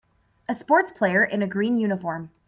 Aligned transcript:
A 0.49 0.55
sports 0.55 0.91
player 0.91 1.23
in 1.23 1.43
a 1.43 1.47
green 1.47 1.77
uniform. 1.77 2.31